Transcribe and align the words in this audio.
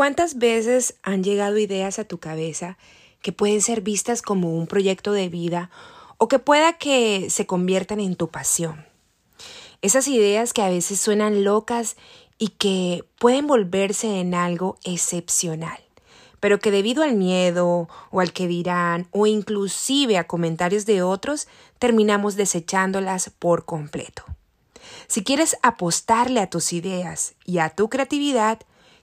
¿Cuántas 0.00 0.38
veces 0.38 0.94
han 1.02 1.22
llegado 1.22 1.58
ideas 1.58 1.98
a 1.98 2.04
tu 2.04 2.16
cabeza 2.16 2.78
que 3.20 3.32
pueden 3.32 3.60
ser 3.60 3.82
vistas 3.82 4.22
como 4.22 4.56
un 4.56 4.66
proyecto 4.66 5.12
de 5.12 5.28
vida 5.28 5.68
o 6.16 6.26
que 6.26 6.38
pueda 6.38 6.78
que 6.78 7.28
se 7.28 7.44
conviertan 7.44 8.00
en 8.00 8.16
tu 8.16 8.28
pasión? 8.28 8.86
Esas 9.82 10.08
ideas 10.08 10.54
que 10.54 10.62
a 10.62 10.70
veces 10.70 10.98
suenan 10.98 11.44
locas 11.44 11.96
y 12.38 12.48
que 12.48 13.04
pueden 13.18 13.46
volverse 13.46 14.20
en 14.20 14.32
algo 14.32 14.78
excepcional, 14.84 15.78
pero 16.40 16.60
que 16.60 16.70
debido 16.70 17.02
al 17.02 17.14
miedo 17.14 17.86
o 18.10 18.20
al 18.20 18.32
que 18.32 18.48
dirán 18.48 19.06
o 19.10 19.26
inclusive 19.26 20.16
a 20.16 20.26
comentarios 20.26 20.86
de 20.86 21.02
otros 21.02 21.46
terminamos 21.78 22.36
desechándolas 22.36 23.28
por 23.38 23.66
completo. 23.66 24.24
Si 25.08 25.22
quieres 25.22 25.58
apostarle 25.60 26.40
a 26.40 26.48
tus 26.48 26.72
ideas 26.72 27.34
y 27.44 27.58
a 27.58 27.68
tu 27.68 27.90
creatividad, 27.90 28.60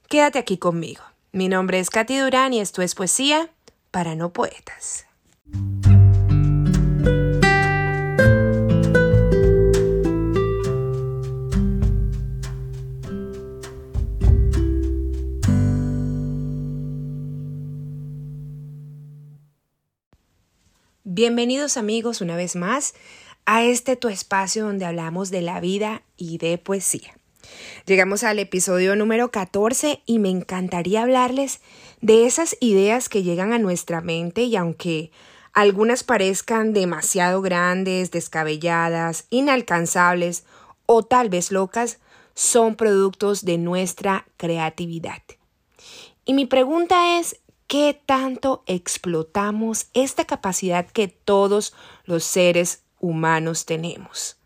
quédate 0.07 0.39
aquí 0.39 0.57
conmigo. 0.57 1.03
Mi 1.31 1.49
nombre 1.49 1.79
es 1.79 1.89
Katy 1.89 2.17
Durán 2.17 2.53
y 2.53 2.59
esto 2.59 2.81
es 2.81 2.95
Poesía 2.95 3.49
para 3.91 4.15
no 4.15 4.31
poetas. 4.31 5.05
Bienvenidos 21.03 21.77
amigos 21.77 22.21
una 22.21 22.35
vez 22.35 22.55
más 22.55 22.93
a 23.45 23.63
este 23.63 23.95
tu 23.95 24.07
espacio 24.07 24.65
donde 24.65 24.85
hablamos 24.85 25.31
de 25.31 25.41
la 25.41 25.59
vida 25.59 26.03
y 26.15 26.37
de 26.37 26.57
poesía. 26.57 27.16
Llegamos 27.85 28.23
al 28.23 28.39
episodio 28.39 28.95
número 28.95 29.31
14 29.31 30.01
y 30.05 30.19
me 30.19 30.29
encantaría 30.29 31.03
hablarles 31.03 31.61
de 32.01 32.25
esas 32.25 32.57
ideas 32.59 33.09
que 33.09 33.23
llegan 33.23 33.53
a 33.53 33.59
nuestra 33.59 34.01
mente 34.01 34.43
y 34.43 34.55
aunque 34.55 35.11
algunas 35.53 36.03
parezcan 36.03 36.73
demasiado 36.73 37.41
grandes, 37.41 38.11
descabelladas, 38.11 39.25
inalcanzables 39.29 40.45
o 40.85 41.03
tal 41.03 41.29
vez 41.29 41.51
locas, 41.51 41.99
son 42.33 42.75
productos 42.75 43.45
de 43.45 43.57
nuestra 43.57 44.27
creatividad. 44.37 45.23
Y 46.25 46.33
mi 46.33 46.45
pregunta 46.45 47.19
es, 47.19 47.39
¿qué 47.67 47.99
tanto 48.05 48.63
explotamos 48.67 49.87
esta 49.93 50.25
capacidad 50.25 50.85
que 50.85 51.07
todos 51.07 51.73
los 52.05 52.23
seres 52.23 52.83
humanos 52.99 53.65
tenemos. 53.65 54.36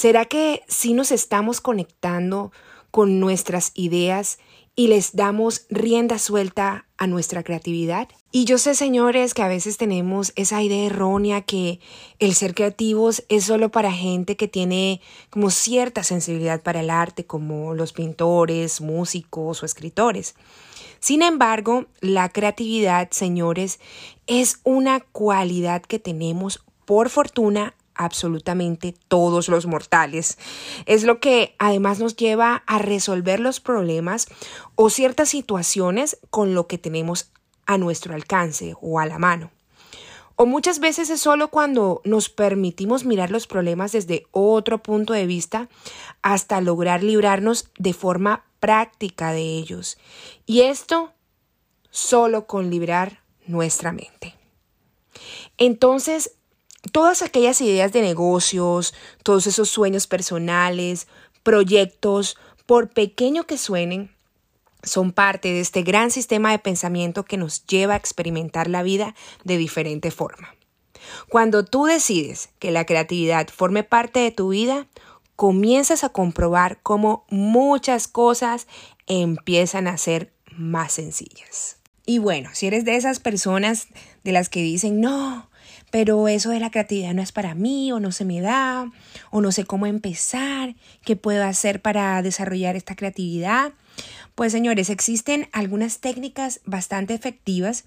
¿Será 0.00 0.24
que 0.24 0.62
si 0.66 0.94
nos 0.94 1.12
estamos 1.12 1.60
conectando 1.60 2.52
con 2.90 3.20
nuestras 3.20 3.70
ideas 3.74 4.38
y 4.74 4.88
les 4.88 5.14
damos 5.14 5.66
rienda 5.68 6.18
suelta 6.18 6.86
a 6.96 7.06
nuestra 7.06 7.42
creatividad? 7.42 8.08
Y 8.32 8.46
yo 8.46 8.56
sé, 8.56 8.74
señores, 8.74 9.34
que 9.34 9.42
a 9.42 9.48
veces 9.48 9.76
tenemos 9.76 10.32
esa 10.36 10.62
idea 10.62 10.86
errónea 10.86 11.42
que 11.42 11.80
el 12.18 12.34
ser 12.34 12.54
creativos 12.54 13.24
es 13.28 13.44
solo 13.44 13.70
para 13.70 13.92
gente 13.92 14.36
que 14.38 14.48
tiene 14.48 15.02
como 15.28 15.50
cierta 15.50 16.02
sensibilidad 16.02 16.62
para 16.62 16.80
el 16.80 16.88
arte, 16.88 17.26
como 17.26 17.74
los 17.74 17.92
pintores, 17.92 18.80
músicos 18.80 19.62
o 19.62 19.66
escritores. 19.66 20.34
Sin 20.98 21.20
embargo, 21.20 21.84
la 22.00 22.30
creatividad, 22.30 23.10
señores, 23.10 23.80
es 24.26 24.60
una 24.64 25.00
cualidad 25.00 25.82
que 25.82 25.98
tenemos 25.98 26.64
por 26.86 27.10
fortuna 27.10 27.74
absolutamente 28.00 28.94
todos 29.08 29.48
los 29.48 29.66
mortales. 29.66 30.38
Es 30.86 31.04
lo 31.04 31.20
que 31.20 31.54
además 31.58 32.00
nos 32.00 32.16
lleva 32.16 32.62
a 32.66 32.78
resolver 32.78 33.40
los 33.40 33.60
problemas 33.60 34.26
o 34.74 34.88
ciertas 34.88 35.28
situaciones 35.28 36.18
con 36.30 36.54
lo 36.54 36.66
que 36.66 36.78
tenemos 36.78 37.30
a 37.66 37.76
nuestro 37.76 38.14
alcance 38.14 38.74
o 38.80 38.98
a 38.98 39.06
la 39.06 39.18
mano. 39.18 39.50
O 40.34 40.46
muchas 40.46 40.80
veces 40.80 41.10
es 41.10 41.20
solo 41.20 41.48
cuando 41.48 42.00
nos 42.04 42.30
permitimos 42.30 43.04
mirar 43.04 43.30
los 43.30 43.46
problemas 43.46 43.92
desde 43.92 44.26
otro 44.30 44.82
punto 44.82 45.12
de 45.12 45.26
vista 45.26 45.68
hasta 46.22 46.62
lograr 46.62 47.02
librarnos 47.02 47.68
de 47.76 47.92
forma 47.92 48.46
práctica 48.60 49.32
de 49.32 49.42
ellos. 49.42 49.98
Y 50.46 50.62
esto 50.62 51.12
solo 51.90 52.46
con 52.46 52.70
librar 52.70 53.20
nuestra 53.46 53.92
mente. 53.92 54.34
Entonces, 55.58 56.38
todas 56.92 57.22
aquellas 57.22 57.60
ideas 57.60 57.92
de 57.92 58.02
negocios, 58.02 58.94
todos 59.22 59.46
esos 59.46 59.68
sueños 59.68 60.06
personales, 60.06 61.06
proyectos, 61.42 62.36
por 62.66 62.88
pequeño 62.90 63.44
que 63.46 63.58
suenen, 63.58 64.10
son 64.82 65.12
parte 65.12 65.48
de 65.48 65.60
este 65.60 65.82
gran 65.82 66.10
sistema 66.10 66.50
de 66.52 66.58
pensamiento 66.58 67.24
que 67.24 67.36
nos 67.36 67.66
lleva 67.66 67.94
a 67.94 67.98
experimentar 67.98 68.68
la 68.68 68.82
vida 68.82 69.14
de 69.44 69.58
diferente 69.58 70.10
forma. 70.10 70.54
Cuando 71.28 71.64
tú 71.64 71.84
decides 71.84 72.50
que 72.58 72.70
la 72.70 72.86
creatividad 72.86 73.48
forme 73.48 73.84
parte 73.84 74.20
de 74.20 74.30
tu 74.30 74.50
vida, 74.50 74.86
comienzas 75.36 76.04
a 76.04 76.10
comprobar 76.10 76.80
cómo 76.82 77.24
muchas 77.30 78.08
cosas 78.08 78.66
empiezan 79.06 79.86
a 79.86 79.98
ser 79.98 80.32
más 80.52 80.92
sencillas. 80.92 81.78
Y 82.06 82.18
bueno, 82.18 82.50
si 82.52 82.66
eres 82.66 82.84
de 82.84 82.96
esas 82.96 83.20
personas 83.20 83.88
de 84.24 84.32
las 84.32 84.48
que 84.48 84.62
dicen, 84.62 85.00
no, 85.00 85.49
pero 85.90 86.28
eso 86.28 86.50
de 86.50 86.60
la 86.60 86.70
creatividad 86.70 87.14
no 87.14 87.22
es 87.22 87.32
para 87.32 87.54
mí 87.54 87.92
o 87.92 88.00
no 88.00 88.12
se 88.12 88.24
me 88.24 88.40
da 88.40 88.90
o 89.30 89.40
no 89.40 89.52
sé 89.52 89.64
cómo 89.64 89.86
empezar, 89.86 90.74
qué 91.04 91.16
puedo 91.16 91.44
hacer 91.44 91.82
para 91.82 92.22
desarrollar 92.22 92.76
esta 92.76 92.94
creatividad. 92.94 93.72
Pues 94.34 94.52
señores, 94.52 94.88
existen 94.90 95.48
algunas 95.52 95.98
técnicas 95.98 96.60
bastante 96.64 97.14
efectivas 97.14 97.84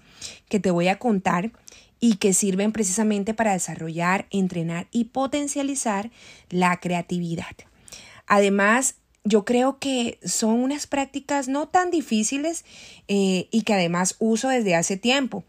que 0.48 0.60
te 0.60 0.70
voy 0.70 0.88
a 0.88 0.98
contar 0.98 1.50
y 1.98 2.16
que 2.16 2.34
sirven 2.34 2.72
precisamente 2.72 3.32
para 3.32 3.52
desarrollar, 3.52 4.26
entrenar 4.30 4.88
y 4.92 5.04
potencializar 5.04 6.10
la 6.50 6.78
creatividad. 6.78 7.56
Además, 8.26 8.96
yo 9.24 9.46
creo 9.46 9.78
que 9.78 10.18
son 10.22 10.60
unas 10.60 10.86
prácticas 10.86 11.48
no 11.48 11.66
tan 11.66 11.90
difíciles 11.90 12.64
eh, 13.08 13.48
y 13.50 13.62
que 13.62 13.72
además 13.72 14.16
uso 14.18 14.50
desde 14.50 14.74
hace 14.74 14.98
tiempo 14.98 15.44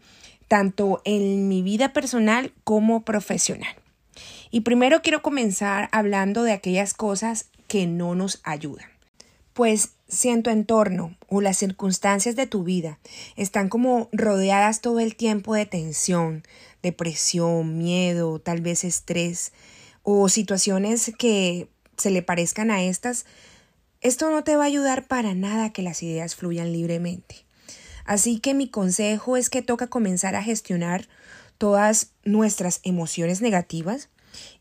tanto 0.48 1.02
en 1.04 1.48
mi 1.48 1.62
vida 1.62 1.92
personal 1.92 2.52
como 2.64 3.04
profesional. 3.04 3.74
Y 4.50 4.60
primero 4.60 5.02
quiero 5.02 5.22
comenzar 5.22 5.88
hablando 5.92 6.42
de 6.42 6.52
aquellas 6.52 6.94
cosas 6.94 7.46
que 7.68 7.86
no 7.86 8.14
nos 8.14 8.40
ayudan. 8.44 8.88
Pues 9.52 9.90
si 10.08 10.28
en 10.28 10.42
tu 10.42 10.50
entorno 10.50 11.16
o 11.28 11.40
las 11.40 11.56
circunstancias 11.56 12.36
de 12.36 12.46
tu 12.46 12.62
vida 12.62 12.98
están 13.36 13.68
como 13.68 14.08
rodeadas 14.12 14.80
todo 14.80 15.00
el 15.00 15.16
tiempo 15.16 15.54
de 15.54 15.66
tensión, 15.66 16.44
depresión, 16.82 17.78
miedo, 17.78 18.38
tal 18.38 18.60
vez 18.60 18.84
estrés 18.84 19.52
o 20.02 20.28
situaciones 20.28 21.12
que 21.18 21.68
se 21.96 22.10
le 22.10 22.22
parezcan 22.22 22.70
a 22.70 22.84
estas, 22.84 23.24
esto 24.02 24.30
no 24.30 24.44
te 24.44 24.56
va 24.56 24.64
a 24.64 24.66
ayudar 24.66 25.06
para 25.06 25.34
nada 25.34 25.72
que 25.72 25.82
las 25.82 26.02
ideas 26.02 26.36
fluyan 26.36 26.72
libremente. 26.72 27.45
Así 28.06 28.38
que 28.38 28.54
mi 28.54 28.68
consejo 28.68 29.36
es 29.36 29.50
que 29.50 29.62
toca 29.62 29.88
comenzar 29.88 30.36
a 30.36 30.42
gestionar 30.42 31.08
todas 31.58 32.12
nuestras 32.24 32.80
emociones 32.84 33.40
negativas 33.40 34.08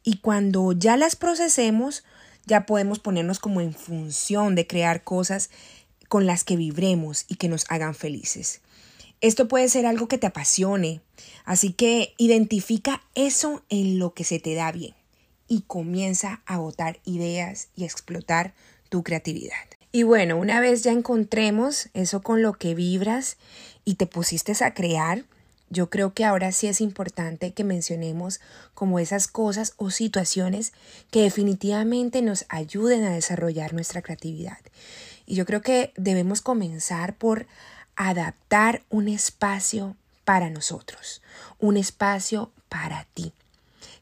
y 0.04 0.18
cuando 0.18 0.72
ya 0.72 0.98
las 0.98 1.16
procesemos, 1.16 2.04
ya 2.46 2.66
podemos 2.66 3.00
ponernos 3.00 3.40
como 3.40 3.62
en 3.62 3.74
función 3.74 4.56
de 4.56 4.68
crear 4.68 5.04
cosas 5.04 5.50
con 6.10 6.26
las 6.26 6.44
que 6.44 6.56
vibremos 6.56 7.26
y 7.28 7.36
que 7.36 7.50
nos 7.50 7.66
hagan 7.70 7.96
felices. 7.96 8.62
Esto 9.22 9.48
puede 9.48 9.70
ser 9.70 9.86
algo 9.86 10.08
que 10.08 10.18
te 10.18 10.28
apasione, 10.28 11.02
así 11.46 11.72
que 11.72 12.14
identifica 12.18 13.02
eso 13.16 13.64
en 13.70 14.00
lo 14.00 14.14
que 14.14 14.24
se 14.24 14.40
te 14.40 14.56
da 14.56 14.72
bien 14.72 14.96
y 15.48 15.62
comienza 15.62 16.42
a 16.46 16.58
botar 16.58 17.00
ideas 17.06 17.70
y 17.76 17.86
explotar 17.86 18.54
tu 18.90 19.04
creatividad. 19.04 19.75
Y 19.96 20.04
bueno, 20.04 20.36
una 20.36 20.60
vez 20.60 20.84
ya 20.84 20.92
encontremos 20.92 21.88
eso 21.94 22.22
con 22.22 22.42
lo 22.42 22.52
que 22.52 22.76
vibras 22.76 23.38
y 23.86 23.96
te 23.96 24.08
pusiste 24.08 24.52
a 24.62 24.74
crear, 24.74 25.24
yo 25.70 25.90
creo 25.90 26.14
que 26.14 26.26
ahora 26.26 26.52
sí 26.52 26.68
es 26.68 26.82
importante 26.82 27.54
que 27.54 27.64
mencionemos 27.64 28.42
como 28.74 29.00
esas 29.00 29.30
cosas 29.30 29.74
o 29.78 29.92
situaciones 29.92 30.74
que 31.12 31.22
definitivamente 31.22 32.22
nos 32.22 32.44
ayuden 32.50 33.06
a 33.06 33.14
desarrollar 33.14 33.74
nuestra 33.74 34.02
creatividad. 34.02 34.58
Y 35.26 35.36
yo 35.36 35.46
creo 35.46 35.62
que 35.62 35.94
debemos 35.96 36.42
comenzar 36.42 37.16
por 37.16 37.48
adaptar 37.96 38.82
un 38.90 39.08
espacio 39.08 39.96
para 40.26 40.50
nosotros, 40.50 41.22
un 41.58 41.78
espacio 41.78 42.52
para 42.68 43.08
ti. 43.14 43.32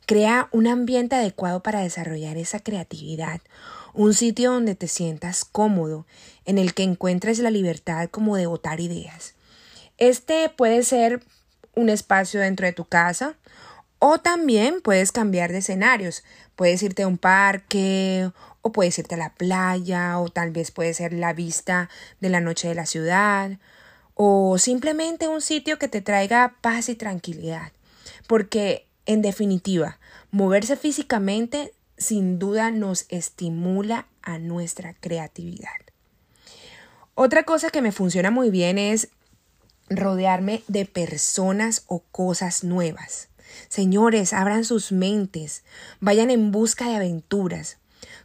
Crea 0.05 0.49
un 0.51 0.67
ambiente 0.67 1.15
adecuado 1.15 1.63
para 1.63 1.81
desarrollar 1.81 2.37
esa 2.37 2.59
creatividad, 2.59 3.41
un 3.93 4.13
sitio 4.13 4.51
donde 4.51 4.75
te 4.75 4.87
sientas 4.87 5.45
cómodo, 5.45 6.05
en 6.45 6.57
el 6.57 6.73
que 6.73 6.83
encuentres 6.83 7.39
la 7.39 7.51
libertad 7.51 8.09
como 8.09 8.35
de 8.35 8.47
votar 8.47 8.79
ideas. 8.79 9.35
Este 9.97 10.49
puede 10.49 10.83
ser 10.83 11.23
un 11.75 11.89
espacio 11.89 12.41
dentro 12.41 12.65
de 12.65 12.73
tu 12.73 12.85
casa 12.85 13.37
o 14.05 14.17
también 14.17 14.81
puedes 14.81 15.13
cambiar 15.13 15.53
de 15.53 15.59
escenarios. 15.59 16.25
Puedes 16.57 16.83
irte 16.83 17.03
a 17.03 17.07
un 17.07 17.17
parque 17.17 18.29
o 18.61 18.71
puedes 18.73 18.99
irte 18.99 19.15
a 19.15 19.17
la 19.17 19.33
playa, 19.33 20.19
o 20.19 20.29
tal 20.29 20.51
vez 20.51 20.71
puede 20.71 20.93
ser 20.93 21.13
la 21.13 21.33
vista 21.33 21.89
de 22.19 22.29
la 22.29 22.41
noche 22.41 22.67
de 22.67 22.75
la 22.75 22.85
ciudad, 22.85 23.59
o 24.15 24.57
simplemente 24.57 25.27
un 25.27 25.41
sitio 25.41 25.77
que 25.77 25.87
te 25.87 26.01
traiga 26.01 26.55
paz 26.61 26.89
y 26.89 26.95
tranquilidad. 26.95 27.71
Porque, 28.27 28.87
en 29.05 29.21
definitiva, 29.21 29.99
moverse 30.31 30.75
físicamente 30.75 31.73
sin 31.97 32.39
duda 32.39 32.71
nos 32.71 33.05
estimula 33.09 34.07
a 34.21 34.37
nuestra 34.37 34.93
creatividad. 34.93 35.69
Otra 37.15 37.43
cosa 37.43 37.69
que 37.69 37.81
me 37.81 37.91
funciona 37.91 38.31
muy 38.31 38.49
bien 38.49 38.77
es 38.77 39.09
rodearme 39.89 40.63
de 40.67 40.85
personas 40.85 41.83
o 41.87 41.99
cosas 41.99 42.63
nuevas. 42.63 43.29
Señores, 43.69 44.33
abran 44.33 44.65
sus 44.65 44.91
mentes, 44.91 45.63
vayan 45.99 46.31
en 46.31 46.51
busca 46.51 46.87
de 46.87 46.95
aventuras. 46.95 47.77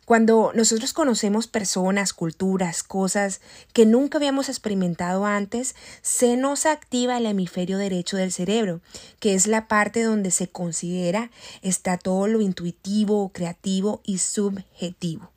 Cuando 0.08 0.52
nosotros 0.54 0.94
conocemos 0.94 1.48
personas, 1.48 2.14
culturas, 2.14 2.82
cosas 2.82 3.42
que 3.74 3.84
nunca 3.84 4.16
habíamos 4.16 4.48
experimentado 4.48 5.26
antes, 5.26 5.74
se 6.00 6.38
nos 6.38 6.64
activa 6.64 7.18
el 7.18 7.26
hemisferio 7.26 7.76
derecho 7.76 8.16
del 8.16 8.32
cerebro, 8.32 8.80
que 9.20 9.34
es 9.34 9.46
la 9.46 9.68
parte 9.68 10.02
donde 10.02 10.30
se 10.30 10.48
considera 10.48 11.30
está 11.60 11.98
todo 11.98 12.26
lo 12.26 12.40
intuitivo, 12.40 13.28
creativo 13.34 14.00
y 14.02 14.16
subjetivo. 14.16 15.30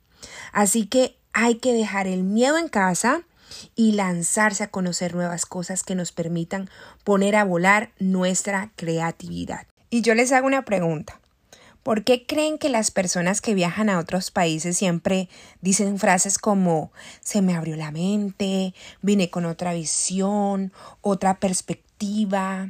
Así 0.54 0.86
que 0.86 1.18
hay 1.34 1.56
que 1.56 1.74
dejar 1.74 2.06
el 2.06 2.22
miedo 2.22 2.56
en 2.56 2.68
casa 2.68 3.24
y 3.76 3.92
lanzarse 3.92 4.64
a 4.64 4.70
conocer 4.70 5.14
nuevas 5.14 5.44
cosas 5.44 5.82
que 5.82 5.94
nos 5.94 6.12
permitan 6.12 6.70
poner 7.04 7.36
a 7.36 7.44
volar 7.44 7.90
nuestra 7.98 8.72
creatividad. 8.76 9.66
Y 9.90 10.00
yo 10.00 10.14
les 10.14 10.32
hago 10.32 10.46
una 10.46 10.64
pregunta. 10.64 11.20
¿Por 11.82 12.04
qué 12.04 12.26
creen 12.26 12.58
que 12.58 12.68
las 12.68 12.92
personas 12.92 13.40
que 13.40 13.54
viajan 13.54 13.90
a 13.90 13.98
otros 13.98 14.30
países 14.30 14.76
siempre 14.76 15.28
dicen 15.62 15.98
frases 15.98 16.38
como 16.38 16.92
se 17.20 17.42
me 17.42 17.54
abrió 17.54 17.74
la 17.74 17.90
mente, 17.90 18.72
vine 19.00 19.30
con 19.30 19.46
otra 19.46 19.74
visión, 19.74 20.72
otra 21.00 21.40
perspectiva? 21.40 22.68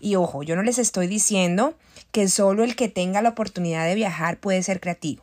Y 0.00 0.14
ojo, 0.14 0.42
yo 0.42 0.56
no 0.56 0.62
les 0.62 0.78
estoy 0.78 1.08
diciendo 1.08 1.74
que 2.10 2.26
solo 2.28 2.64
el 2.64 2.74
que 2.74 2.88
tenga 2.88 3.20
la 3.20 3.30
oportunidad 3.30 3.86
de 3.86 3.94
viajar 3.94 4.38
puede 4.38 4.62
ser 4.62 4.80
creativo. 4.80 5.22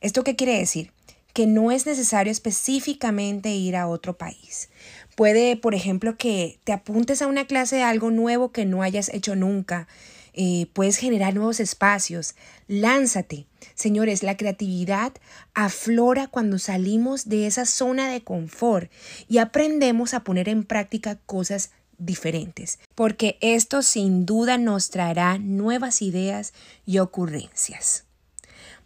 ¿Esto 0.00 0.24
qué 0.24 0.34
quiere 0.34 0.58
decir? 0.58 0.90
Que 1.32 1.46
no 1.46 1.70
es 1.70 1.86
necesario 1.86 2.32
específicamente 2.32 3.50
ir 3.50 3.76
a 3.76 3.86
otro 3.86 4.18
país. 4.18 4.68
Puede, 5.14 5.56
por 5.56 5.76
ejemplo, 5.76 6.16
que 6.16 6.58
te 6.64 6.72
apuntes 6.72 7.22
a 7.22 7.28
una 7.28 7.46
clase 7.46 7.76
de 7.76 7.82
algo 7.84 8.10
nuevo 8.10 8.50
que 8.50 8.64
no 8.64 8.82
hayas 8.82 9.10
hecho 9.10 9.36
nunca 9.36 9.86
eh, 10.34 10.66
puedes 10.72 10.96
generar 10.96 11.34
nuevos 11.34 11.60
espacios. 11.60 12.34
Lánzate. 12.68 13.46
Señores, 13.74 14.22
la 14.22 14.36
creatividad 14.36 15.12
aflora 15.54 16.26
cuando 16.26 16.58
salimos 16.58 17.28
de 17.28 17.46
esa 17.46 17.66
zona 17.66 18.10
de 18.10 18.22
confort 18.22 18.90
y 19.28 19.38
aprendemos 19.38 20.14
a 20.14 20.20
poner 20.20 20.48
en 20.48 20.64
práctica 20.64 21.16
cosas 21.26 21.70
diferentes, 21.98 22.78
porque 22.94 23.38
esto 23.40 23.82
sin 23.82 24.26
duda 24.26 24.58
nos 24.58 24.90
traerá 24.90 25.38
nuevas 25.38 26.02
ideas 26.02 26.52
y 26.84 26.98
ocurrencias. 26.98 28.03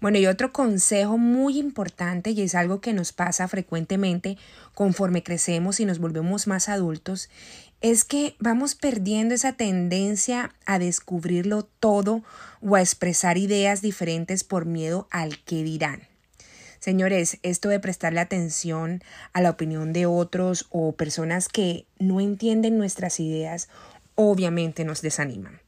Bueno, 0.00 0.18
y 0.18 0.26
otro 0.26 0.52
consejo 0.52 1.18
muy 1.18 1.58
importante, 1.58 2.30
y 2.30 2.42
es 2.42 2.54
algo 2.54 2.80
que 2.80 2.92
nos 2.92 3.12
pasa 3.12 3.48
frecuentemente 3.48 4.38
conforme 4.74 5.24
crecemos 5.24 5.80
y 5.80 5.84
nos 5.84 5.98
volvemos 5.98 6.46
más 6.46 6.68
adultos, 6.68 7.28
es 7.80 8.04
que 8.04 8.36
vamos 8.38 8.76
perdiendo 8.76 9.34
esa 9.34 9.54
tendencia 9.54 10.54
a 10.66 10.78
descubrirlo 10.78 11.64
todo 11.64 12.22
o 12.60 12.76
a 12.76 12.80
expresar 12.80 13.38
ideas 13.38 13.82
diferentes 13.82 14.44
por 14.44 14.66
miedo 14.66 15.08
al 15.10 15.42
que 15.44 15.64
dirán. 15.64 16.02
Señores, 16.78 17.38
esto 17.42 17.68
de 17.68 17.80
prestarle 17.80 18.20
atención 18.20 19.02
a 19.32 19.40
la 19.40 19.50
opinión 19.50 19.92
de 19.92 20.06
otros 20.06 20.66
o 20.70 20.92
personas 20.92 21.48
que 21.48 21.86
no 21.98 22.20
entienden 22.20 22.78
nuestras 22.78 23.18
ideas, 23.18 23.68
obviamente 24.14 24.84
nos 24.84 25.02
desaniman. 25.02 25.60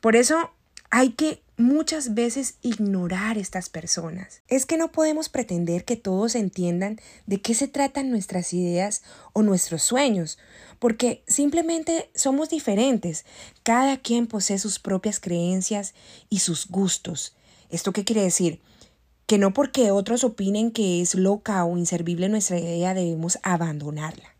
Por 0.00 0.16
eso 0.16 0.54
hay 0.90 1.10
que 1.10 1.43
muchas 1.56 2.14
veces 2.14 2.56
ignorar 2.62 3.38
estas 3.38 3.68
personas. 3.68 4.42
Es 4.48 4.66
que 4.66 4.76
no 4.76 4.90
podemos 4.90 5.28
pretender 5.28 5.84
que 5.84 5.96
todos 5.96 6.34
entiendan 6.34 7.00
de 7.26 7.40
qué 7.40 7.54
se 7.54 7.68
tratan 7.68 8.10
nuestras 8.10 8.52
ideas 8.52 9.02
o 9.32 9.42
nuestros 9.42 9.82
sueños, 9.82 10.38
porque 10.78 11.22
simplemente 11.26 12.10
somos 12.14 12.50
diferentes. 12.50 13.24
Cada 13.62 13.96
quien 13.98 14.26
posee 14.26 14.58
sus 14.58 14.78
propias 14.78 15.20
creencias 15.20 15.94
y 16.28 16.40
sus 16.40 16.68
gustos. 16.68 17.36
¿Esto 17.70 17.92
qué 17.92 18.04
quiere 18.04 18.22
decir? 18.22 18.60
Que 19.26 19.38
no 19.38 19.52
porque 19.52 19.90
otros 19.90 20.24
opinen 20.24 20.70
que 20.70 21.00
es 21.00 21.14
loca 21.14 21.64
o 21.64 21.78
inservible 21.78 22.28
nuestra 22.28 22.58
idea 22.58 22.94
debemos 22.94 23.38
abandonarla. 23.42 24.33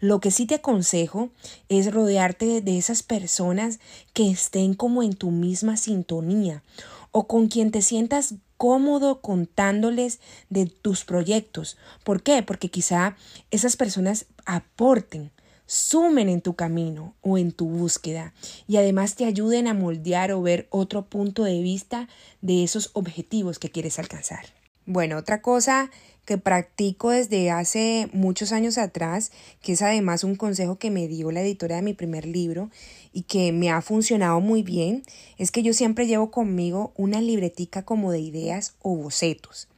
Lo 0.00 0.20
que 0.20 0.30
sí 0.30 0.46
te 0.46 0.56
aconsejo 0.56 1.30
es 1.68 1.92
rodearte 1.92 2.60
de 2.60 2.78
esas 2.78 3.02
personas 3.02 3.80
que 4.12 4.30
estén 4.30 4.74
como 4.74 5.02
en 5.02 5.14
tu 5.14 5.30
misma 5.30 5.76
sintonía 5.76 6.62
o 7.10 7.26
con 7.26 7.48
quien 7.48 7.70
te 7.70 7.82
sientas 7.82 8.34
cómodo 8.56 9.20
contándoles 9.20 10.20
de 10.50 10.66
tus 10.66 11.04
proyectos. 11.04 11.78
¿Por 12.04 12.22
qué? 12.22 12.42
Porque 12.42 12.70
quizá 12.70 13.16
esas 13.50 13.76
personas 13.76 14.26
aporten, 14.44 15.30
sumen 15.66 16.28
en 16.28 16.42
tu 16.42 16.54
camino 16.54 17.14
o 17.20 17.38
en 17.38 17.52
tu 17.52 17.68
búsqueda 17.68 18.34
y 18.66 18.76
además 18.76 19.14
te 19.14 19.24
ayuden 19.24 19.68
a 19.68 19.74
moldear 19.74 20.32
o 20.32 20.42
ver 20.42 20.66
otro 20.70 21.06
punto 21.06 21.44
de 21.44 21.62
vista 21.62 22.08
de 22.40 22.64
esos 22.64 22.90
objetivos 22.94 23.58
que 23.58 23.70
quieres 23.70 23.98
alcanzar. 23.98 24.46
Bueno, 24.86 25.18
otra 25.18 25.42
cosa 25.42 25.90
que 26.28 26.36
practico 26.36 27.08
desde 27.08 27.50
hace 27.50 28.10
muchos 28.12 28.52
años 28.52 28.76
atrás, 28.76 29.32
que 29.62 29.72
es 29.72 29.80
además 29.80 30.24
un 30.24 30.36
consejo 30.36 30.78
que 30.78 30.90
me 30.90 31.08
dio 31.08 31.30
la 31.30 31.40
editora 31.40 31.76
de 31.76 31.82
mi 31.82 31.94
primer 31.94 32.26
libro 32.26 32.68
y 33.14 33.22
que 33.22 33.50
me 33.50 33.70
ha 33.70 33.80
funcionado 33.80 34.38
muy 34.38 34.62
bien, 34.62 35.04
es 35.38 35.50
que 35.50 35.62
yo 35.62 35.72
siempre 35.72 36.06
llevo 36.06 36.30
conmigo 36.30 36.92
una 36.96 37.22
libretica 37.22 37.82
como 37.82 38.12
de 38.12 38.20
ideas 38.20 38.74
o 38.82 38.94
bocetos. 38.94 39.68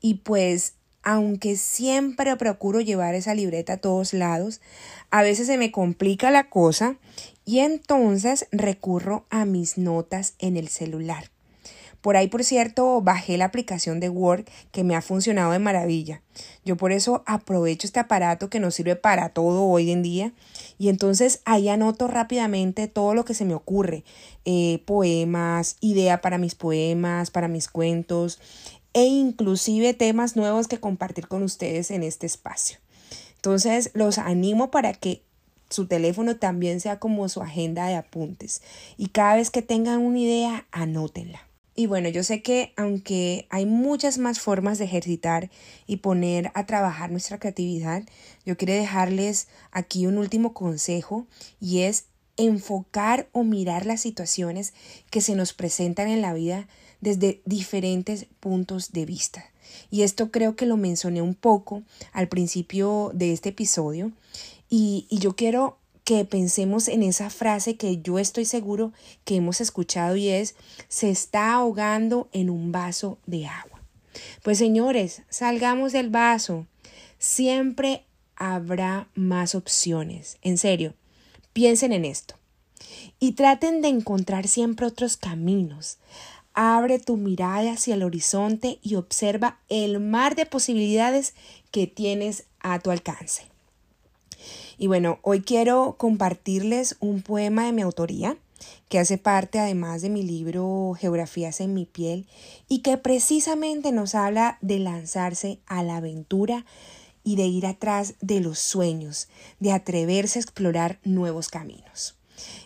Y 0.00 0.14
pues 0.22 0.74
aunque 1.02 1.56
siempre 1.56 2.36
procuro 2.36 2.80
llevar 2.80 3.16
esa 3.16 3.34
libreta 3.34 3.72
a 3.72 3.78
todos 3.78 4.12
lados, 4.12 4.60
a 5.10 5.22
veces 5.22 5.48
se 5.48 5.58
me 5.58 5.72
complica 5.72 6.30
la 6.30 6.48
cosa 6.48 6.94
y 7.44 7.58
entonces 7.58 8.46
recurro 8.52 9.26
a 9.30 9.44
mis 9.44 9.78
notas 9.78 10.34
en 10.38 10.56
el 10.56 10.68
celular. 10.68 11.28
Por 12.00 12.16
ahí, 12.16 12.28
por 12.28 12.44
cierto, 12.44 13.00
bajé 13.02 13.36
la 13.38 13.46
aplicación 13.46 13.98
de 13.98 14.08
Word 14.08 14.44
que 14.70 14.84
me 14.84 14.94
ha 14.94 15.02
funcionado 15.02 15.52
de 15.52 15.58
maravilla. 15.58 16.22
Yo 16.64 16.76
por 16.76 16.92
eso 16.92 17.22
aprovecho 17.26 17.86
este 17.86 17.98
aparato 17.98 18.48
que 18.48 18.60
nos 18.60 18.76
sirve 18.76 18.94
para 18.94 19.30
todo 19.30 19.64
hoy 19.64 19.90
en 19.90 20.02
día 20.02 20.32
y 20.78 20.90
entonces 20.90 21.40
ahí 21.44 21.68
anoto 21.68 22.06
rápidamente 22.06 22.86
todo 22.86 23.14
lo 23.14 23.24
que 23.24 23.34
se 23.34 23.44
me 23.44 23.54
ocurre. 23.54 24.04
Eh, 24.44 24.82
poemas, 24.86 25.76
idea 25.80 26.20
para 26.20 26.38
mis 26.38 26.54
poemas, 26.54 27.30
para 27.30 27.48
mis 27.48 27.68
cuentos 27.68 28.38
e 28.92 29.04
inclusive 29.04 29.92
temas 29.94 30.36
nuevos 30.36 30.68
que 30.68 30.78
compartir 30.78 31.26
con 31.26 31.42
ustedes 31.42 31.90
en 31.90 32.04
este 32.04 32.26
espacio. 32.26 32.78
Entonces 33.36 33.90
los 33.94 34.18
animo 34.18 34.70
para 34.70 34.92
que 34.92 35.22
su 35.68 35.86
teléfono 35.86 36.36
también 36.36 36.80
sea 36.80 36.98
como 36.98 37.28
su 37.28 37.42
agenda 37.42 37.86
de 37.86 37.96
apuntes 37.96 38.62
y 38.96 39.08
cada 39.08 39.36
vez 39.36 39.50
que 39.50 39.62
tengan 39.62 40.00
una 40.00 40.18
idea, 40.18 40.66
anótenla. 40.70 41.47
Y 41.78 41.86
bueno, 41.86 42.08
yo 42.08 42.24
sé 42.24 42.42
que 42.42 42.72
aunque 42.76 43.46
hay 43.50 43.64
muchas 43.64 44.18
más 44.18 44.40
formas 44.40 44.78
de 44.78 44.86
ejercitar 44.86 45.48
y 45.86 45.98
poner 45.98 46.50
a 46.54 46.66
trabajar 46.66 47.12
nuestra 47.12 47.38
creatividad, 47.38 48.02
yo 48.44 48.56
quiero 48.56 48.72
dejarles 48.72 49.46
aquí 49.70 50.04
un 50.08 50.18
último 50.18 50.54
consejo 50.54 51.28
y 51.60 51.82
es 51.82 52.06
enfocar 52.36 53.28
o 53.30 53.44
mirar 53.44 53.86
las 53.86 54.00
situaciones 54.00 54.74
que 55.10 55.20
se 55.20 55.36
nos 55.36 55.52
presentan 55.52 56.08
en 56.08 56.20
la 56.20 56.34
vida 56.34 56.66
desde 57.00 57.42
diferentes 57.44 58.26
puntos 58.40 58.90
de 58.90 59.06
vista. 59.06 59.44
Y 59.88 60.02
esto 60.02 60.32
creo 60.32 60.56
que 60.56 60.66
lo 60.66 60.76
mencioné 60.76 61.22
un 61.22 61.36
poco 61.36 61.84
al 62.10 62.26
principio 62.26 63.12
de 63.14 63.32
este 63.32 63.50
episodio 63.50 64.10
y, 64.68 65.06
y 65.10 65.20
yo 65.20 65.36
quiero 65.36 65.78
que 66.08 66.24
pensemos 66.24 66.88
en 66.88 67.02
esa 67.02 67.28
frase 67.28 67.76
que 67.76 67.98
yo 67.98 68.18
estoy 68.18 68.46
seguro 68.46 68.94
que 69.26 69.36
hemos 69.36 69.60
escuchado 69.60 70.16
y 70.16 70.30
es 70.30 70.54
se 70.88 71.10
está 71.10 71.52
ahogando 71.52 72.30
en 72.32 72.48
un 72.48 72.72
vaso 72.72 73.18
de 73.26 73.46
agua. 73.46 73.82
Pues 74.42 74.56
señores, 74.56 75.20
salgamos 75.28 75.92
del 75.92 76.08
vaso. 76.08 76.66
Siempre 77.18 78.06
habrá 78.36 79.10
más 79.14 79.54
opciones. 79.54 80.38
En 80.40 80.56
serio, 80.56 80.94
piensen 81.52 81.92
en 81.92 82.06
esto. 82.06 82.36
Y 83.20 83.32
traten 83.32 83.82
de 83.82 83.88
encontrar 83.88 84.48
siempre 84.48 84.86
otros 84.86 85.18
caminos. 85.18 85.98
Abre 86.54 86.98
tu 87.00 87.18
mirada 87.18 87.72
hacia 87.72 87.96
el 87.96 88.02
horizonte 88.02 88.78
y 88.82 88.94
observa 88.94 89.58
el 89.68 90.00
mar 90.00 90.36
de 90.36 90.46
posibilidades 90.46 91.34
que 91.70 91.86
tienes 91.86 92.44
a 92.60 92.78
tu 92.78 92.90
alcance. 92.90 93.57
Y 94.78 94.86
bueno, 94.86 95.18
hoy 95.22 95.42
quiero 95.42 95.96
compartirles 95.98 96.96
un 97.00 97.22
poema 97.22 97.66
de 97.66 97.72
mi 97.72 97.82
autoría 97.82 98.36
que 98.88 98.98
hace 98.98 99.18
parte 99.18 99.58
además 99.58 100.02
de 100.02 100.10
mi 100.10 100.22
libro 100.22 100.94
Geografías 100.98 101.60
en 101.60 101.74
mi 101.74 101.84
piel 101.84 102.26
y 102.68 102.80
que 102.80 102.96
precisamente 102.96 103.92
nos 103.92 104.14
habla 104.14 104.58
de 104.60 104.78
lanzarse 104.78 105.60
a 105.66 105.82
la 105.82 105.96
aventura 105.96 106.64
y 107.22 107.36
de 107.36 107.46
ir 107.46 107.66
atrás 107.66 108.14
de 108.20 108.40
los 108.40 108.58
sueños, 108.58 109.28
de 109.60 109.72
atreverse 109.72 110.38
a 110.38 110.42
explorar 110.42 110.98
nuevos 111.04 111.48
caminos. 111.48 112.16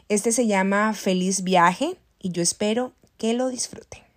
Este 0.09 0.33
se 0.33 0.47
llama 0.47 0.95
Feliz 0.95 1.43
viaje 1.43 1.97
y 2.21 2.31
yo 2.31 2.43
espero 2.43 2.93
que 3.17 3.35
lo 3.35 3.49
disfruten. 3.49 4.12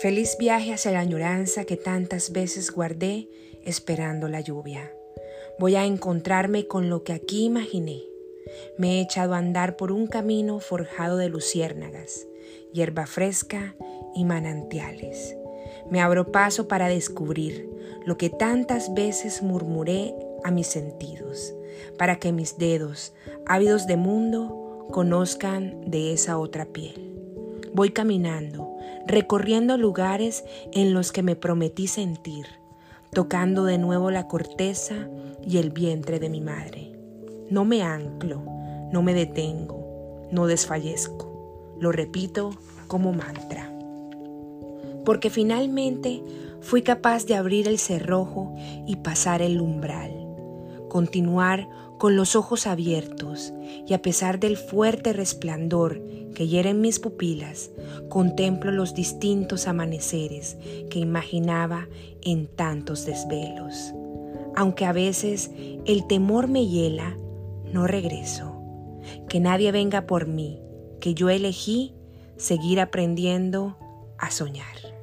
Feliz 0.00 0.36
viaje 0.38 0.72
hacia 0.72 0.92
la 0.92 1.00
añoranza 1.00 1.64
que 1.64 1.76
tantas 1.76 2.30
veces 2.30 2.70
guardé 2.70 3.28
esperando 3.64 4.28
la 4.28 4.40
lluvia. 4.40 4.92
Voy 5.58 5.74
a 5.74 5.86
encontrarme 5.86 6.68
con 6.68 6.88
lo 6.88 7.02
que 7.02 7.12
aquí 7.12 7.46
imaginé. 7.46 8.04
Me 8.78 8.98
he 8.98 9.00
echado 9.00 9.34
a 9.34 9.38
andar 9.38 9.76
por 9.76 9.90
un 9.90 10.06
camino 10.06 10.60
forjado 10.60 11.16
de 11.16 11.28
luciérnagas, 11.28 12.28
hierba 12.72 13.06
fresca 13.06 13.74
y 14.14 14.24
manantiales. 14.24 15.36
Me 15.90 16.00
abro 16.00 16.30
paso 16.30 16.68
para 16.68 16.86
descubrir 16.86 17.68
lo 18.06 18.16
que 18.16 18.30
tantas 18.30 18.94
veces 18.94 19.42
murmuré 19.42 20.14
a 20.44 20.52
mis 20.52 20.68
sentidos, 20.68 21.54
para 21.98 22.20
que 22.20 22.30
mis 22.30 22.56
dedos, 22.56 23.14
ávidos 23.46 23.88
de 23.88 23.96
mundo, 23.96 24.86
conozcan 24.92 25.90
de 25.90 26.12
esa 26.12 26.38
otra 26.38 26.66
piel. 26.66 27.07
Voy 27.78 27.90
caminando, 27.90 28.76
recorriendo 29.06 29.76
lugares 29.76 30.44
en 30.72 30.94
los 30.94 31.12
que 31.12 31.22
me 31.22 31.36
prometí 31.36 31.86
sentir, 31.86 32.46
tocando 33.12 33.64
de 33.64 33.78
nuevo 33.78 34.10
la 34.10 34.26
corteza 34.26 35.08
y 35.46 35.58
el 35.58 35.70
vientre 35.70 36.18
de 36.18 36.28
mi 36.28 36.40
madre. 36.40 36.98
No 37.50 37.64
me 37.64 37.82
anclo, 37.82 38.42
no 38.90 39.00
me 39.02 39.14
detengo, 39.14 40.26
no 40.32 40.48
desfallezco. 40.48 41.76
Lo 41.78 41.92
repito 41.92 42.50
como 42.88 43.12
mantra. 43.12 43.72
Porque 45.04 45.30
finalmente 45.30 46.20
fui 46.60 46.82
capaz 46.82 47.26
de 47.26 47.36
abrir 47.36 47.68
el 47.68 47.78
cerrojo 47.78 48.56
y 48.88 48.96
pasar 48.96 49.40
el 49.40 49.60
umbral, 49.60 50.26
continuar 50.88 51.68
con 51.98 52.16
los 52.16 52.36
ojos 52.36 52.66
abiertos 52.66 53.52
y 53.86 53.92
a 53.92 54.00
pesar 54.00 54.40
del 54.40 54.56
fuerte 54.56 55.12
resplandor 55.12 56.00
que 56.34 56.46
hieren 56.46 56.80
mis 56.80 57.00
pupilas, 57.00 57.70
contemplo 58.08 58.70
los 58.70 58.94
distintos 58.94 59.66
amaneceres 59.66 60.56
que 60.90 61.00
imaginaba 61.00 61.88
en 62.22 62.46
tantos 62.46 63.04
desvelos. 63.04 63.92
Aunque 64.56 64.84
a 64.84 64.92
veces 64.92 65.50
el 65.84 66.06
temor 66.06 66.48
me 66.48 66.66
hiela, 66.66 67.16
no 67.72 67.86
regreso. 67.86 68.54
Que 69.28 69.40
nadie 69.40 69.72
venga 69.72 70.06
por 70.06 70.26
mí, 70.26 70.60
que 71.00 71.14
yo 71.14 71.30
elegí 71.30 71.94
seguir 72.36 72.80
aprendiendo 72.80 73.76
a 74.18 74.30
soñar. 74.30 74.97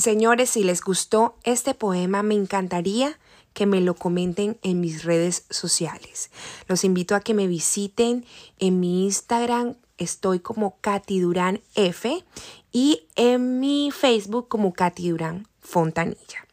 Señores, 0.00 0.48
si 0.48 0.64
les 0.64 0.80
gustó 0.80 1.36
este 1.44 1.74
poema, 1.74 2.22
me 2.22 2.34
encantaría 2.34 3.18
que 3.52 3.66
me 3.66 3.82
lo 3.82 3.94
comenten 3.94 4.56
en 4.62 4.80
mis 4.80 5.04
redes 5.04 5.44
sociales. 5.50 6.30
Los 6.68 6.84
invito 6.84 7.14
a 7.14 7.20
que 7.20 7.34
me 7.34 7.46
visiten 7.46 8.24
en 8.58 8.80
mi 8.80 9.04
Instagram, 9.04 9.74
estoy 9.98 10.40
como 10.40 10.78
Katy 10.80 11.20
Durán 11.20 11.60
F 11.74 12.24
y 12.72 13.02
en 13.14 13.60
mi 13.60 13.90
Facebook 13.90 14.48
como 14.48 14.72
Katy 14.72 15.10
Durán 15.10 15.46
Fontanilla. 15.60 16.46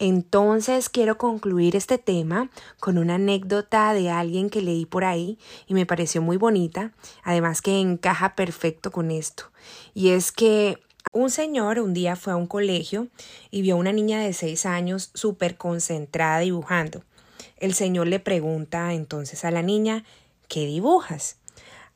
Entonces 0.00 0.88
quiero 0.88 1.18
concluir 1.18 1.76
este 1.76 1.98
tema 1.98 2.50
con 2.80 2.98
una 2.98 3.14
anécdota 3.14 3.94
de 3.94 4.10
alguien 4.10 4.50
que 4.50 4.60
leí 4.60 4.86
por 4.86 5.04
ahí 5.04 5.38
y 5.68 5.74
me 5.74 5.86
pareció 5.86 6.20
muy 6.20 6.36
bonita, 6.36 6.90
además 7.22 7.62
que 7.62 7.78
encaja 7.78 8.34
perfecto 8.34 8.90
con 8.90 9.12
esto. 9.12 9.44
Y 9.94 10.08
es 10.08 10.32
que 10.32 10.80
un 11.10 11.30
señor 11.30 11.78
un 11.78 11.94
día 11.94 12.16
fue 12.16 12.32
a 12.32 12.36
un 12.36 12.46
colegio 12.46 13.08
y 13.50 13.62
vio 13.62 13.74
a 13.74 13.78
una 13.78 13.92
niña 13.92 14.20
de 14.20 14.32
seis 14.32 14.66
años 14.66 15.10
súper 15.14 15.56
concentrada 15.56 16.38
dibujando. 16.38 17.04
El 17.58 17.74
señor 17.74 18.06
le 18.06 18.20
pregunta 18.20 18.92
entonces 18.92 19.44
a 19.44 19.50
la 19.50 19.62
niña 19.62 20.04
¿Qué 20.48 20.66
dibujas? 20.66 21.36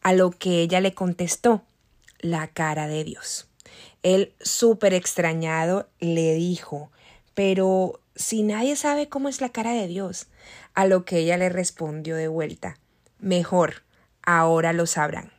A 0.00 0.14
lo 0.14 0.30
que 0.30 0.62
ella 0.62 0.80
le 0.80 0.94
contestó 0.94 1.62
la 2.20 2.48
cara 2.48 2.88
de 2.88 3.04
Dios. 3.04 3.48
Él, 4.02 4.32
súper 4.40 4.94
extrañado, 4.94 5.88
le 6.00 6.34
dijo 6.34 6.90
Pero 7.34 8.00
si 8.14 8.42
nadie 8.42 8.76
sabe 8.76 9.08
cómo 9.10 9.28
es 9.28 9.42
la 9.42 9.50
cara 9.50 9.72
de 9.72 9.86
Dios. 9.88 10.28
A 10.74 10.86
lo 10.86 11.04
que 11.04 11.18
ella 11.18 11.36
le 11.36 11.50
respondió 11.50 12.16
de 12.16 12.28
vuelta 12.28 12.78
Mejor, 13.18 13.82
ahora 14.22 14.72
lo 14.72 14.86
sabrán. 14.86 15.35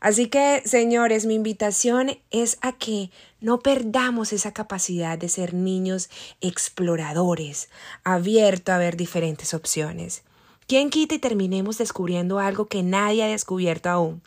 Así 0.00 0.26
que, 0.26 0.62
señores, 0.64 1.26
mi 1.26 1.34
invitación 1.34 2.18
es 2.30 2.58
a 2.60 2.72
que 2.72 3.10
no 3.40 3.60
perdamos 3.60 4.32
esa 4.32 4.52
capacidad 4.52 5.18
de 5.18 5.28
ser 5.28 5.54
niños 5.54 6.10
exploradores, 6.40 7.68
abiertos 8.04 8.74
a 8.74 8.78
ver 8.78 8.96
diferentes 8.96 9.54
opciones. 9.54 10.22
¿Quién 10.66 10.90
quita 10.90 11.14
y 11.14 11.18
terminemos 11.18 11.78
descubriendo 11.78 12.38
algo 12.38 12.66
que 12.66 12.82
nadie 12.82 13.22
ha 13.22 13.28
descubierto 13.28 13.88
aún? 13.88 14.22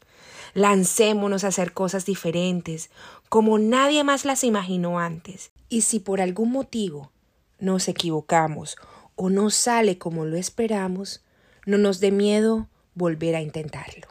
Lancémonos 0.54 1.44
a 1.44 1.48
hacer 1.48 1.74
cosas 1.74 2.06
diferentes, 2.06 2.90
como 3.28 3.60
nadie 3.60 4.04
más 4.04 4.26
las 4.26 4.44
imaginó 4.44 5.00
antes. 5.00 5.52
Y 5.68 5.82
si 5.82 6.00
por 6.00 6.22
algún 6.22 6.52
motivo 6.52 7.12
nos 7.60 7.88
equivocamos 7.88 8.78
o 9.16 9.30
no 9.30 9.50
sale 9.50 9.98
como 9.98 10.26
lo 10.26 10.38
esperamos, 10.38 11.22
no 11.66 11.78
nos 11.78 12.00
dé 12.00 12.12
miedo 12.12 12.68
volver 12.96 13.36
a 13.36 13.42
intentarlo. 13.42 14.08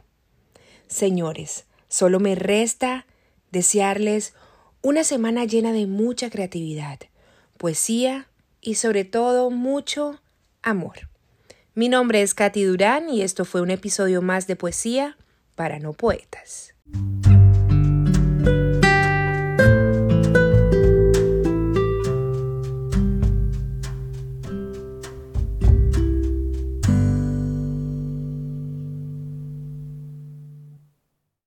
Señores, 0.89 1.67
solo 1.89 2.19
me 2.19 2.35
resta 2.35 3.07
desearles 3.51 4.35
una 4.83 5.05
semana 5.05 5.45
llena 5.45 5.73
de 5.73 5.87
mucha 5.87 6.31
creatividad, 6.31 6.99
poesía 7.57 8.29
y 8.61 8.77
sobre 8.77 9.05
todo 9.05 9.51
mucho 9.51 10.21
amor. 10.63 11.09
Mi 11.75 11.89
nombre 11.89 12.23
es 12.23 12.35
Katy 12.35 12.65
Durán 12.65 13.09
y 13.09 13.23
esto 13.23 13.45
fue 13.45 13.61
un 13.61 13.71
episodio 13.71 14.23
más 14.23 14.47
de 14.47 14.57
poesía 14.57 15.17
para 15.55 15.79
no 15.79 15.93
poetas. 15.93 16.75